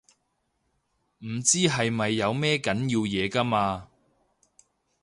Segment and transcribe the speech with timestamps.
[1.19, 3.87] 唔知係咪有咩緊要嘢㗎嘛